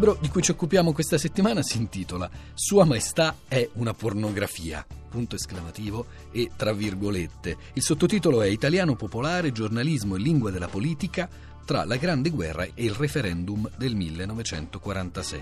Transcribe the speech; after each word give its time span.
libro 0.00 0.16
di 0.18 0.30
cui 0.30 0.40
ci 0.40 0.52
occupiamo 0.52 0.94
questa 0.94 1.18
settimana 1.18 1.62
si 1.62 1.76
intitola 1.76 2.30
Sua 2.54 2.86
Maestà 2.86 3.36
è 3.46 3.68
una 3.74 3.92
pornografia. 3.92 4.86
Punto 5.10 5.34
esclamativo 5.34 6.06
e 6.32 6.52
tra 6.56 6.72
virgolette. 6.72 7.54
Il 7.74 7.82
sottotitolo 7.82 8.40
è 8.40 8.46
Italiano 8.46 8.96
popolare, 8.96 9.52
giornalismo 9.52 10.16
e 10.16 10.20
lingua 10.20 10.50
della 10.50 10.68
politica 10.68 11.28
tra 11.66 11.84
la 11.84 11.96
Grande 11.96 12.30
Guerra 12.30 12.64
e 12.64 12.72
il 12.76 12.92
referendum 12.92 13.68
del 13.76 13.94
1946. 13.94 15.40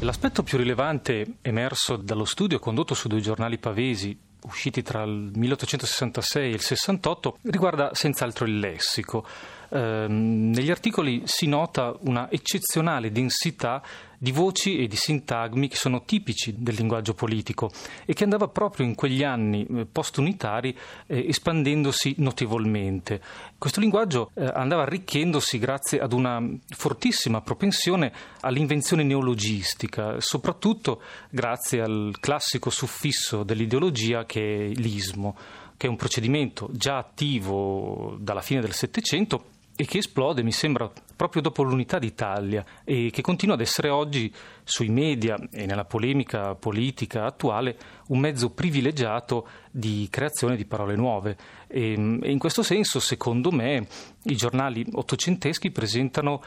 L'aspetto 0.00 0.42
più 0.42 0.58
rilevante 0.58 1.36
emerso 1.40 1.96
dallo 1.96 2.24
studio 2.24 2.58
condotto 2.58 2.94
su 2.94 3.08
due 3.08 3.20
giornali 3.20 3.58
pavesi 3.58 4.18
usciti 4.44 4.82
tra 4.82 5.02
il 5.02 5.30
1866 5.34 6.50
e 6.50 6.54
il 6.54 6.60
68 6.60 7.38
riguarda 7.42 7.94
senz'altro 7.94 8.44
il 8.44 8.58
lessico. 8.58 9.24
Eh, 9.68 10.06
negli 10.08 10.70
articoli 10.70 11.22
si 11.24 11.46
nota 11.46 11.96
una 12.00 12.30
eccezionale 12.30 13.10
densità 13.10 13.82
di 14.24 14.32
voci 14.32 14.78
e 14.78 14.86
di 14.86 14.96
sintagmi 14.96 15.68
che 15.68 15.76
sono 15.76 16.02
tipici 16.04 16.54
del 16.56 16.76
linguaggio 16.76 17.12
politico 17.12 17.70
e 18.06 18.14
che 18.14 18.24
andava 18.24 18.48
proprio 18.48 18.86
in 18.86 18.94
quegli 18.94 19.22
anni 19.22 19.66
eh, 19.66 19.84
post-unitari 19.84 20.74
eh, 21.06 21.26
espandendosi 21.28 22.14
notevolmente. 22.18 23.20
Questo 23.58 23.80
linguaggio 23.80 24.30
eh, 24.32 24.46
andava 24.46 24.82
arricchendosi 24.82 25.58
grazie 25.58 26.00
ad 26.00 26.14
una 26.14 26.42
fortissima 26.74 27.42
propensione 27.42 28.12
all'invenzione 28.40 29.02
neologistica, 29.02 30.18
soprattutto 30.20 31.02
grazie 31.28 31.82
al 31.82 32.14
classico 32.18 32.70
suffisso 32.70 33.42
dell'ideologia 33.42 34.24
che 34.24 34.40
è 34.40 34.68
l'ismo 34.68 35.36
che 35.76 35.88
è 35.88 35.90
un 35.90 35.96
procedimento 35.96 36.68
già 36.72 36.98
attivo 36.98 38.16
dalla 38.20 38.40
fine 38.40 38.60
del 38.60 38.72
Settecento 38.72 39.53
e 39.76 39.84
che 39.86 39.98
esplode, 39.98 40.42
mi 40.42 40.52
sembra, 40.52 40.90
proprio 41.16 41.42
dopo 41.42 41.62
l'unità 41.62 41.98
d'Italia 41.98 42.64
e 42.84 43.10
che 43.12 43.22
continua 43.22 43.54
ad 43.54 43.60
essere 43.60 43.88
oggi 43.88 44.32
sui 44.62 44.88
media 44.88 45.36
e 45.50 45.66
nella 45.66 45.84
polemica 45.84 46.54
politica 46.54 47.24
attuale 47.24 47.76
un 48.08 48.20
mezzo 48.20 48.50
privilegiato 48.50 49.48
di 49.70 50.06
creazione 50.10 50.56
di 50.56 50.64
parole 50.64 50.94
nuove. 50.94 51.36
E, 51.66 51.92
e 52.22 52.30
in 52.30 52.38
questo 52.38 52.62
senso, 52.62 53.00
secondo 53.00 53.50
me, 53.50 53.86
i 54.24 54.36
giornali 54.36 54.86
ottocenteschi 54.92 55.70
presentano 55.72 56.40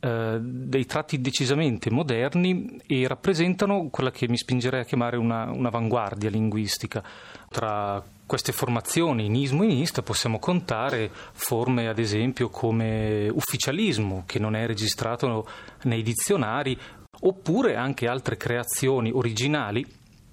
eh, 0.00 0.38
dei 0.38 0.84
tratti 0.84 1.20
decisamente 1.22 1.90
moderni 1.90 2.78
e 2.86 3.08
rappresentano 3.08 3.88
quella 3.88 4.10
che 4.10 4.28
mi 4.28 4.36
spingerei 4.36 4.80
a 4.80 4.84
chiamare 4.84 5.16
una, 5.16 5.50
un'avanguardia 5.50 6.28
linguistica. 6.28 7.02
Tra 7.48 8.02
queste 8.26 8.52
formazioni 8.52 9.26
in 9.26 9.34
ismo 9.34 9.62
in 9.62 9.70
ista 9.70 10.02
possiamo 10.02 10.38
contare 10.38 11.10
forme 11.32 11.88
ad 11.88 11.98
esempio 11.98 12.48
come 12.48 13.28
ufficialismo 13.28 14.24
che 14.26 14.38
non 14.38 14.56
è 14.56 14.66
registrato 14.66 15.46
nei 15.82 16.02
dizionari 16.02 16.78
oppure 17.20 17.76
anche 17.76 18.08
altre 18.08 18.36
creazioni 18.36 19.10
originali 19.12 19.86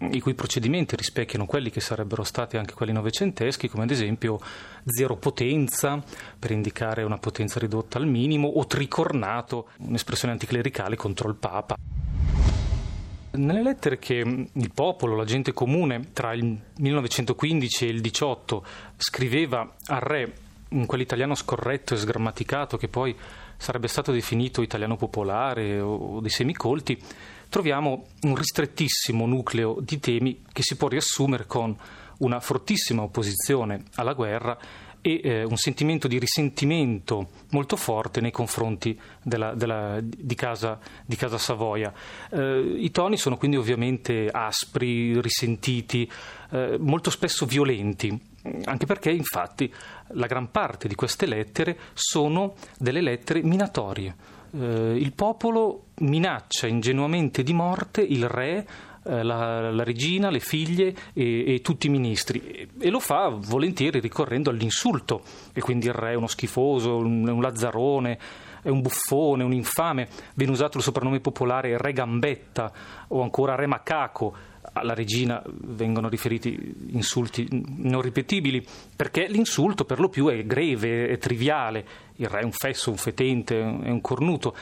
i 0.10 0.20
cui 0.20 0.34
procedimenti 0.34 0.96
rispecchiano 0.96 1.46
quelli 1.46 1.70
che 1.70 1.80
sarebbero 1.80 2.24
stati 2.24 2.58
anche 2.58 2.74
quelli 2.74 2.92
novecenteschi, 2.92 3.68
come 3.68 3.84
ad 3.84 3.92
esempio 3.92 4.40
zero 4.86 5.16
potenza, 5.16 6.04
per 6.40 6.50
indicare 6.50 7.04
una 7.04 7.20
potenza 7.20 7.60
ridotta 7.60 8.00
al 8.00 8.08
minimo, 8.08 8.48
o 8.48 8.66
tricornato, 8.66 9.70
un'espressione 9.78 10.34
anticlericale 10.34 10.96
contro 10.96 11.30
il 11.30 11.36
Papa. 11.36 11.76
Nelle 13.34 13.64
lettere 13.64 13.98
che 13.98 14.16
il 14.16 14.72
popolo, 14.74 15.16
la 15.16 15.24
gente 15.24 15.54
comune, 15.54 16.10
tra 16.12 16.34
il 16.34 16.60
1915 16.78 17.86
e 17.86 17.90
il 17.90 18.02
18 18.02 18.66
scriveva 18.98 19.76
al 19.86 20.02
re 20.02 20.34
in 20.70 20.86
quell'italiano 20.86 21.34
scorretto 21.34 21.94
e 21.94 21.98
sgrammaticato 21.98 22.76
che 22.76 22.90
poi 22.90 23.16
sarebbe 23.56 23.88
stato 23.88 24.12
definito 24.12 24.62
italiano 24.62 24.98
popolare 24.98 25.80
o 25.80 26.20
dei 26.20 26.30
semicolti, 26.30 27.00
troviamo 27.48 28.08
un 28.22 28.36
ristrettissimo 28.36 29.26
nucleo 29.26 29.78
di 29.80 30.00
temi 30.00 30.44
che 30.52 30.64
si 30.64 30.76
può 30.76 30.88
riassumere 30.88 31.46
con 31.46 31.76
una 32.20 32.40
fortissima 32.40 33.02
opposizione 33.02 33.84
alla 33.96 34.14
guerra 34.14 34.58
e 35.02 35.22
eh, 35.24 35.44
un 35.44 35.58
sentimento 35.58 36.08
di 36.08 36.20
risentimento 36.20 37.30
molto 37.50 37.76
forte 37.76 38.22
nei 38.22 38.32
confronti 38.32 38.98
della, 39.22 39.54
della, 39.54 40.00
di, 40.02 40.36
casa, 40.36 40.80
di, 41.06 41.16
casa, 41.16 41.38
Savoia. 41.38 41.92
Eh, 42.30 42.76
I 42.78 42.92
toni 42.92 43.18
sono 43.18 43.38
quindi 43.38 43.58
ovviamente 43.58 44.30
aspri, 44.32 45.20
risentiti, 45.20 46.10
eh, 46.52 46.78
molto 46.80 47.10
spesso 47.10 47.46
violenti, 47.46 48.18
anche 48.66 48.86
perché 48.86 49.10
infatti 49.10 49.72
la 50.10 50.28
gran 50.28 50.52
parte 50.52 50.88
di 50.88 50.96
queste 50.96 51.26
lettere 51.26 51.78
sono 51.94 52.54
delle 52.78 53.02
lettere 53.02 53.42
minatorie. 53.42 54.16
Eh, 54.54 54.96
il 54.98 55.14
popolo 55.14 55.86
minaccia 56.00 56.68
ingenuamente 56.68 57.42
di 57.42 57.54
morte 57.54 58.02
il 58.02 58.28
re 58.28 58.68
la, 59.04 59.72
la, 59.72 59.84
regina, 59.84 60.30
le 60.30 60.40
figlie 60.40 60.94
e, 61.14 61.56
e, 61.56 61.62
tutti 61.62 61.88
i 61.88 61.90
ministri 61.90 62.70
e 62.80 62.90
lo 62.90 63.00
fa 63.00 63.30
volentieri 63.30 64.00
ricorrendo 64.00 64.50
all'insulto 64.50 65.24
e 65.54 65.62
quindi 65.62 65.88
il 65.88 65.94
re 65.94 66.12
è 66.12 66.16
uno 66.16 66.28
schifoso, 66.28 66.98
un, 66.98 67.28
un 67.28 67.42
lazzarone 67.42 68.20
è 68.62 68.70
un 68.70 68.82
buffone, 68.82 69.44
un 69.44 69.54
infame, 69.54 70.08
viene 70.36 70.52
usato 70.52 70.78
il 70.78 70.84
soprannome 70.84 71.20
popolare 71.20 71.78
Re 71.78 71.94
Gambetta 71.94 72.72
o 73.08 73.22
ancora 73.22 73.56
Re 73.56 73.68
Macaco. 73.68 74.50
Alla 74.74 74.94
regina 74.94 75.42
vengono 75.46 76.08
riferiti 76.08 76.76
insulti 76.92 77.48
non 77.50 78.02
ripetibili 78.02 78.64
perché 78.96 79.26
l'insulto 79.28 79.84
per 79.84 80.00
lo 80.00 80.08
più 80.08 80.28
è 80.28 80.46
greve, 80.46 81.08
è 81.08 81.18
triviale. 81.18 81.86
Il 82.18 82.28
re 82.28 82.42
è 82.42 82.44
un 82.44 82.52
fesso, 82.52 82.92
un 82.92 82.98
fetente, 82.98 83.60
è 83.60 83.90
un 83.90 84.00
cornuto. 84.00 84.56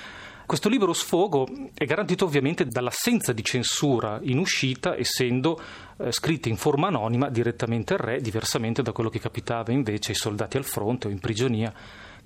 Questo 0.50 0.68
libero 0.68 0.94
sfogo 0.94 1.48
è 1.76 1.86
garantito 1.86 2.26
ovviamente 2.26 2.66
dall'assenza 2.66 3.34
di 3.34 3.44
censura 3.44 4.18
in 4.24 4.40
uscita, 4.40 4.98
essendo 4.98 5.62
eh, 5.98 6.12
scritte 6.12 6.50
in 6.50 6.58
forma 6.58 6.88
anonima 6.88 7.30
direttamente 7.30 7.94
al 7.94 8.00
re, 8.00 8.20
diversamente 8.20 8.82
da 8.82 8.92
quello 8.92 9.12
che 9.12 9.20
capitava 9.20 9.72
invece 9.72 10.09
ai 10.09 10.18
soldati 10.18 10.58
al 10.58 10.66
fronte 10.66 11.06
o 11.06 11.12
in 11.12 11.20
prigionia 11.20 11.72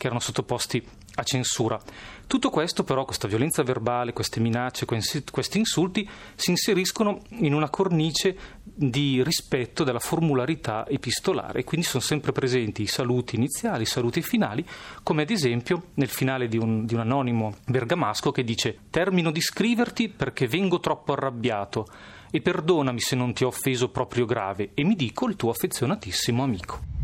che 0.04 0.08
erano 0.08 0.20
sottoposti 0.20 0.86
a 1.16 1.24
censura. 1.24 1.80
Tutto 2.28 2.50
questo 2.50 2.84
però, 2.84 3.06
questa 3.06 3.30
violenza 3.30 3.64
verbale, 3.64 4.12
queste 4.12 4.42
minacce, 4.42 4.86
questi 4.86 5.58
insulti 5.58 6.10
si 6.36 6.50
inseriscono 6.50 7.22
in 7.30 7.54
una 7.54 7.70
cornice 7.70 8.36
di 8.62 9.24
rispetto 9.24 9.86
della 9.86 10.00
formularità 10.00 10.86
epistolare 10.90 11.60
e 11.60 11.64
quindi 11.64 11.86
sono 11.86 12.04
sempre 12.04 12.34
presenti 12.34 12.82
i 12.82 12.88
saluti 12.88 13.38
iniziali, 13.38 13.84
i 13.84 13.86
saluti 13.86 14.22
finali, 14.22 14.66
come 15.04 15.22
ad 15.22 15.30
esempio 15.30 15.92
nel 15.94 16.10
finale 16.10 16.50
di 16.50 16.58
un, 16.58 16.86
di 16.86 16.96
un 16.96 17.00
anonimo 17.00 17.56
bergamasco 17.66 18.32
che 18.32 18.44
dice 18.44 18.80
termino 18.90 19.32
di 19.32 19.40
scriverti 19.40 20.10
perché 20.10 20.48
vengo 20.48 20.82
troppo 20.82 21.14
arrabbiato 21.14 21.86
e 22.30 22.42
perdonami 22.42 23.00
se 23.00 23.16
non 23.16 23.32
ti 23.32 23.46
ho 23.46 23.48
offeso 23.48 23.88
proprio 23.90 24.26
grave 24.26 24.72
e 24.74 24.84
mi 24.84 24.96
dico 24.96 25.28
il 25.28 25.38
tuo 25.38 25.52
affezionatissimo 25.52 26.44
amico. 26.44 27.03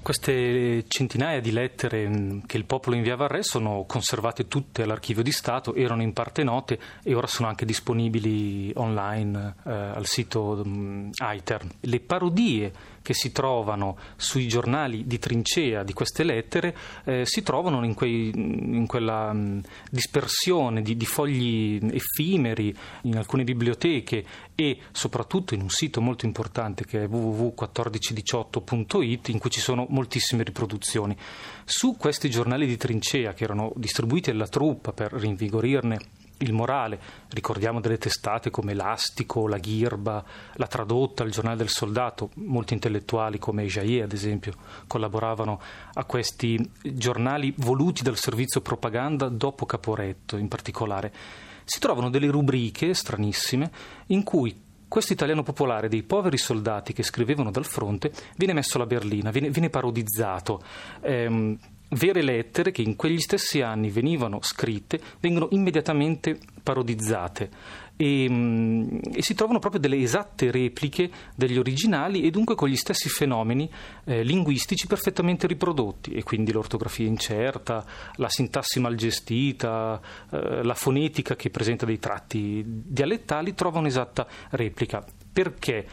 Queste 0.00 0.84
centinaia 0.88 1.40
di 1.40 1.52
lettere 1.52 2.08
mm, 2.08 2.40
che 2.46 2.56
il 2.56 2.64
popolo 2.64 2.96
inviava 2.96 3.24
al 3.24 3.30
re 3.30 3.42
sono 3.42 3.84
conservate 3.86 4.48
tutte 4.48 4.82
all'archivio 4.82 5.22
di 5.22 5.32
Stato, 5.32 5.74
erano 5.74 6.02
in 6.02 6.12
parte 6.12 6.42
note 6.42 6.78
e 7.02 7.14
ora 7.14 7.26
sono 7.26 7.48
anche 7.48 7.66
disponibili 7.66 8.72
online 8.76 9.54
eh, 9.66 9.70
al 9.70 10.06
sito 10.06 10.62
um, 10.64 11.10
ITER. 11.18 11.66
Le 11.80 12.00
parodie 12.00 12.72
che 13.08 13.14
si 13.14 13.32
trovano 13.32 13.96
sui 14.16 14.46
giornali 14.46 15.06
di 15.06 15.18
trincea 15.18 15.82
di 15.82 15.94
queste 15.94 16.24
lettere 16.24 16.76
eh, 17.04 17.24
si 17.24 17.42
trovano 17.42 17.82
in, 17.82 17.94
quei, 17.94 18.30
in 18.34 18.86
quella 18.86 19.30
um, 19.30 19.62
dispersione 19.90 20.82
di, 20.82 20.94
di, 20.94 21.06
fogli 21.06 21.80
effimeri 21.90 22.76
in 23.04 23.16
alcune 23.16 23.44
biblioteche 23.44 24.22
e 24.54 24.80
soprattutto 24.92 25.54
in 25.54 25.62
un 25.62 25.70
sito 25.70 26.02
molto 26.02 26.26
importante 26.26 26.84
che 26.84 27.04
è 27.04 27.08
www.1418.it 27.08 29.28
in 29.28 29.38
cui 29.38 29.48
ci 29.48 29.60
sono 29.60 29.86
moltissime 29.88 30.42
riproduzioni. 30.42 31.16
Su 31.64 31.96
questi 31.96 32.28
giornali 32.28 32.66
di 32.66 32.76
trincea 32.76 33.32
che 33.32 33.44
erano 33.44 33.72
distribuiti 33.76 34.28
alla 34.28 34.48
truppa 34.48 34.92
per 34.92 35.14
rinvigorirne 35.14 36.17
il 36.38 36.52
morale. 36.52 37.00
Ricordiamo 37.30 37.80
delle 37.80 37.98
testate 37.98 38.50
come 38.50 38.72
Elastico, 38.72 39.46
La 39.46 39.58
Ghirba, 39.58 40.24
La 40.54 40.66
Tradotta, 40.66 41.24
il 41.24 41.32
Giornale 41.32 41.56
del 41.56 41.68
Soldato. 41.68 42.30
Molti 42.34 42.74
intellettuali 42.74 43.38
come 43.38 43.66
Jair, 43.66 44.04
ad 44.04 44.12
esempio, 44.12 44.52
collaboravano 44.86 45.60
a 45.94 46.04
questi 46.04 46.70
giornali 46.82 47.52
voluti 47.58 48.02
dal 48.02 48.16
servizio 48.16 48.60
propaganda 48.60 49.28
dopo 49.28 49.66
Caporetto 49.66 50.36
in 50.36 50.48
particolare. 50.48 51.12
Si 51.64 51.80
trovano 51.80 52.10
delle 52.10 52.30
rubriche 52.30 52.94
stranissime 52.94 53.70
in 54.06 54.22
cui 54.22 54.66
questo 54.88 55.12
italiano 55.12 55.42
popolare 55.42 55.88
dei 55.88 56.02
poveri 56.02 56.38
soldati 56.38 56.94
che 56.94 57.02
scrivevano 57.02 57.50
dal 57.50 57.66
fronte 57.66 58.10
viene 58.36 58.54
messo 58.54 58.78
alla 58.78 58.86
berlina, 58.86 59.30
viene, 59.30 59.50
viene 59.50 59.68
parodizzato. 59.68 60.62
Ehm, 61.02 61.58
vere 61.90 62.22
lettere 62.22 62.70
che 62.70 62.82
in 62.82 62.96
quegli 62.96 63.18
stessi 63.18 63.60
anni 63.60 63.90
venivano 63.90 64.40
scritte 64.42 65.00
vengono 65.20 65.48
immediatamente 65.52 66.38
parodizzate 66.62 67.50
e, 68.00 68.26
mm, 68.30 68.98
e, 69.12 69.22
si 69.22 69.34
trovano 69.34 69.58
proprio 69.58 69.80
delle 69.80 69.96
esatte 69.96 70.52
repliche 70.52 71.10
degli 71.34 71.58
originali 71.58 72.22
e 72.22 72.30
dunque 72.30 72.54
con 72.54 72.68
gli 72.68 72.76
stessi 72.76 73.08
fenomeni 73.08 73.68
eh, 74.04 74.22
linguistici 74.22 74.86
perfettamente 74.86 75.48
riprodotti 75.48 76.12
e 76.12 76.22
quindi 76.22 76.52
l'ortografia 76.52 77.08
incerta, 77.08 77.84
la 78.14 78.28
sintassi 78.28 78.78
mal 78.78 78.94
gestita, 78.94 80.00
eh, 80.30 80.62
la 80.62 80.74
fonetica 80.74 81.34
che 81.34 81.50
presenta 81.50 81.86
dei 81.86 81.98
tratti 81.98 82.62
dialettali 82.64 83.54
trova 83.54 83.80
un'esatta 83.80 84.26
replica. 84.50 85.04
Perché 85.32 85.76
eh, 85.76 85.86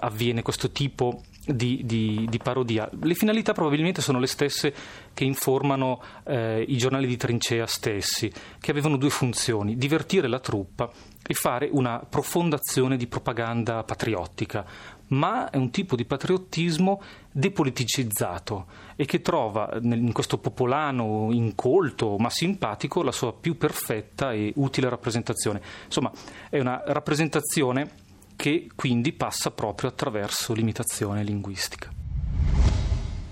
avviene 0.00 0.42
questo 0.42 0.70
tipo 0.70 1.22
di, 1.35 1.35
di, 1.46 1.82
di, 1.84 2.40
parodia. 2.42 2.88
Le 3.00 3.14
finalità 3.14 3.52
probabilmente 3.52 4.00
sono 4.00 4.18
le 4.18 4.26
stesse 4.26 4.74
che 5.14 5.24
informano 5.24 6.02
eh, 6.24 6.64
i 6.66 6.76
giornali 6.76 7.06
di 7.06 7.16
trincea 7.16 7.66
stessi, 7.66 8.30
che 8.60 8.70
avevano 8.70 8.96
due 8.96 9.10
funzioni, 9.10 9.76
divertire 9.76 10.28
la 10.28 10.40
truppa 10.40 10.90
e 11.26 11.34
fare 11.34 11.68
una 11.72 12.04
profonda 12.08 12.56
azione 12.56 12.96
di 12.96 13.06
propaganda 13.06 13.82
patriottica, 13.82 14.64
ma 15.08 15.50
è 15.50 15.56
un 15.56 15.70
tipo 15.70 15.96
di 15.96 16.04
patriottismo 16.04 17.00
depoliticizzato 17.30 18.66
e 18.96 19.04
che 19.04 19.20
trova 19.20 19.78
in 19.82 20.12
questo 20.12 20.38
popolano 20.38 21.28
incolto 21.30 22.16
ma 22.16 22.30
simpatico 22.30 23.02
la 23.02 23.12
sua 23.12 23.32
più 23.32 23.56
perfetta 23.56 24.32
e 24.32 24.52
utile 24.56 24.88
rappresentazione. 24.88 25.60
Insomma, 25.84 26.10
è 26.48 26.58
una 26.58 26.82
rappresentazione 26.86 28.04
che 28.36 28.68
quindi 28.76 29.12
passa 29.12 29.50
proprio 29.50 29.90
attraverso 29.90 30.52
l'imitazione 30.52 31.24
linguistica. 31.24 31.90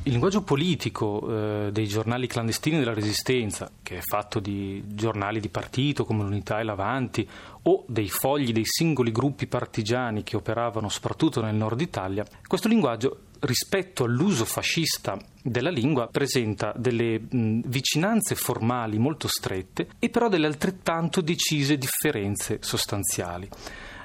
Il 0.06 0.10
linguaggio 0.10 0.42
politico 0.42 1.26
eh, 1.66 1.72
dei 1.72 1.86
giornali 1.86 2.26
clandestini 2.26 2.78
della 2.78 2.92
Resistenza, 2.92 3.70
che 3.82 3.96
è 3.96 4.00
fatto 4.02 4.38
di 4.38 4.84
giornali 4.88 5.40
di 5.40 5.48
partito 5.48 6.04
come 6.04 6.22
l'Unità 6.22 6.60
e 6.60 6.62
l'Avanti, 6.62 7.26
o 7.62 7.84
dei 7.88 8.10
fogli 8.10 8.52
dei 8.52 8.66
singoli 8.66 9.10
gruppi 9.10 9.46
partigiani 9.46 10.22
che 10.22 10.36
operavano 10.36 10.90
soprattutto 10.90 11.40
nel 11.40 11.54
nord 11.54 11.80
Italia, 11.80 12.26
questo 12.46 12.68
linguaggio 12.68 13.20
rispetto 13.40 14.04
all'uso 14.04 14.44
fascista 14.44 15.18
della 15.42 15.70
lingua 15.70 16.08
presenta 16.08 16.74
delle 16.76 17.18
mh, 17.18 17.60
vicinanze 17.64 18.34
formali 18.34 18.98
molto 18.98 19.26
strette 19.26 19.88
e 19.98 20.10
però 20.10 20.28
delle 20.28 20.46
altrettanto 20.46 21.22
decise 21.22 21.78
differenze 21.78 22.58
sostanziali 22.60 23.48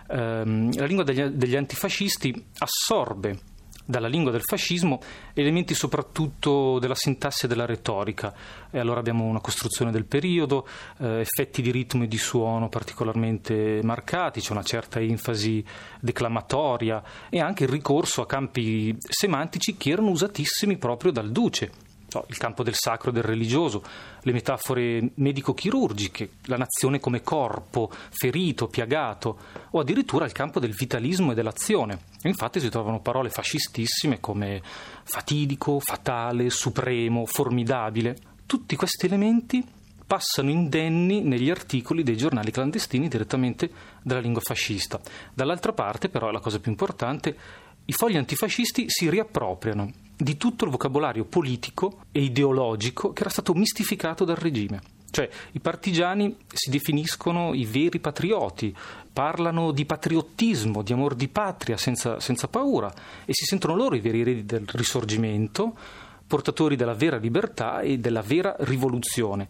ehm, 0.09 0.77
la 0.77 0.85
lingua 0.85 1.03
degli, 1.03 1.23
degli 1.23 1.55
antifascisti 1.55 2.45
assorbe 2.57 3.39
dalla 3.89 4.07
lingua 4.07 4.31
del 4.31 4.43
fascismo 4.43 5.01
elementi 5.33 5.73
soprattutto 5.73 6.77
della 6.77 6.93
sintassi 6.93 7.45
e 7.45 7.47
della 7.47 7.65
retorica. 7.65 8.31
E 8.69 8.77
allora 8.77 8.99
abbiamo 8.99 9.23
una 9.23 9.41
costruzione 9.41 9.89
del 9.89 10.05
periodo, 10.05 10.67
eh, 10.99 11.21
effetti 11.21 11.63
di 11.63 11.71
ritmo 11.71 12.03
e 12.03 12.07
di 12.07 12.19
suono 12.19 12.69
particolarmente 12.69 13.79
marcati, 13.81 14.41
c'è 14.41 14.51
una 14.51 14.61
certa 14.61 14.99
enfasi 14.99 15.65
declamatoria 15.99 17.01
e 17.29 17.39
anche 17.39 17.63
il 17.63 17.69
ricorso 17.71 18.21
a 18.21 18.27
campi 18.27 18.95
semantici 18.99 19.75
che 19.75 19.89
erano 19.89 20.11
usatissimi 20.11 20.77
proprio 20.77 21.11
dal 21.11 21.31
Duce 21.31 21.88
il 22.27 22.37
campo 22.37 22.63
del 22.63 22.75
sacro 22.75 23.09
e 23.09 23.13
del 23.13 23.23
religioso, 23.23 23.83
le 24.21 24.31
metafore 24.31 25.11
medico-chirurgiche, 25.15 26.29
la 26.45 26.57
nazione 26.57 26.99
come 26.99 27.21
corpo 27.21 27.89
ferito, 28.09 28.67
piagato, 28.67 29.37
o 29.71 29.79
addirittura 29.79 30.25
il 30.25 30.31
campo 30.31 30.59
del 30.59 30.73
vitalismo 30.73 31.31
e 31.31 31.35
dell'azione. 31.35 31.99
infatti 32.23 32.59
si 32.59 32.69
trovano 32.69 32.99
parole 32.99 33.29
fascistissime 33.29 34.19
come 34.19 34.61
fatidico, 35.03 35.79
fatale, 35.79 36.49
supremo, 36.49 37.25
formidabile. 37.25 38.17
Tutti 38.45 38.75
questi 38.75 39.05
elementi 39.05 39.63
passano 40.09 40.49
indenni 40.49 41.21
negli 41.21 41.51
articoli 41.51 42.01
dei 42.01 42.17
giornali 42.17 42.49
clandestini 42.49 43.07
direttamente 43.07 43.69
dalla 44.01 44.21
lingua 44.21 44.41
fascista. 44.41 44.99
Dall'altra 45.33 45.71
parte, 45.71 46.09
però, 46.09 46.31
la 46.31 46.39
cosa 46.39 46.59
più 46.59 46.71
importante, 46.71 47.37
i 47.85 47.93
fogli 47.93 48.17
antifascisti 48.17 48.85
si 48.87 49.07
riappropriano 49.09 50.07
di 50.21 50.35
tutto 50.35 50.65
il 50.65 50.71
vocabolario 50.71 51.23
politico 51.23 52.01
e 52.11 52.21
ideologico 52.21 53.13
che 53.13 53.21
era 53.21 53.29
stato 53.29 53.53
mistificato 53.53 54.25
dal 54.25 54.35
regime. 54.35 54.81
Cioè 55.09 55.29
i 55.53 55.59
partigiani 55.59 56.35
si 56.51 56.69
definiscono 56.69 57.53
i 57.53 57.63
veri 57.63 57.99
patrioti, 57.99 58.75
parlano 59.13 59.71
di 59.71 59.85
patriottismo, 59.85 60.83
di 60.83 60.91
amor 60.91 61.15
di 61.15 61.29
patria 61.29 61.77
senza, 61.77 62.19
senza 62.19 62.49
paura 62.49 62.93
e 63.25 63.33
si 63.33 63.45
sentono 63.45 63.75
loro 63.75 63.95
i 63.95 64.01
veri 64.01 64.19
eredi 64.19 64.45
del 64.45 64.67
risorgimento, 64.67 65.75
portatori 66.27 66.75
della 66.75 66.93
vera 66.93 67.15
libertà 67.15 67.79
e 67.79 67.97
della 67.97 68.21
vera 68.21 68.55
rivoluzione. 68.59 69.47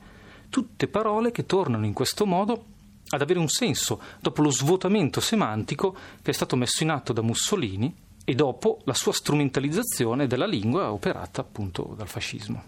Tutte 0.49 0.87
parole 0.87 1.31
che 1.31 1.47
tornano 1.47 1.85
in 1.87 1.93
questo 1.93 2.27
modo 2.27 2.65
ad 3.09 3.21
avere 3.21 3.39
un 3.39 3.49
senso 3.49 3.99
dopo 4.21 4.43
lo 4.43 4.51
svuotamento 4.51 5.19
semantico 5.19 5.95
che 6.21 6.29
è 6.29 6.33
stato 6.33 6.55
messo 6.55 6.83
in 6.83 6.91
atto 6.91 7.11
da 7.11 7.23
Mussolini 7.23 8.07
e 8.29 8.35
dopo 8.35 8.77
la 8.83 8.93
sua 8.93 9.11
strumentalizzazione 9.11 10.27
della 10.27 10.45
lingua 10.45 10.91
operata 10.91 11.41
appunto 11.41 11.95
dal 11.97 12.07
fascismo. 12.07 12.63